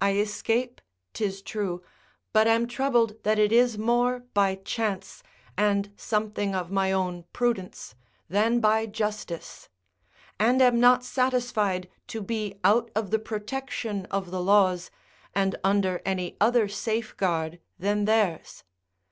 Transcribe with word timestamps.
I 0.00 0.12
escape, 0.12 0.80
'tis 1.14 1.42
true, 1.42 1.82
but 2.32 2.46
am 2.46 2.68
troubled 2.68 3.20
that 3.24 3.40
it 3.40 3.50
is 3.50 3.76
more 3.76 4.20
by 4.32 4.54
chance, 4.54 5.20
and 5.56 5.90
something 5.96 6.54
of 6.54 6.70
my 6.70 6.92
own 6.92 7.24
prudence, 7.32 7.96
than 8.28 8.60
by 8.60 8.86
justice; 8.86 9.68
and 10.38 10.62
am 10.62 10.78
not 10.78 11.02
satisfied 11.02 11.88
to 12.06 12.22
be 12.22 12.60
out 12.62 12.92
of 12.94 13.10
the 13.10 13.18
protection 13.18 14.06
of 14.12 14.30
the 14.30 14.40
laws, 14.40 14.92
and 15.34 15.56
under 15.64 16.02
any 16.04 16.36
other 16.40 16.68
safeguard 16.68 17.58
than 17.80 18.04
theirs. 18.04 18.62